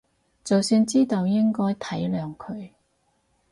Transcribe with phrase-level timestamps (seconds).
[0.43, 2.71] 就算知道應該體諒佢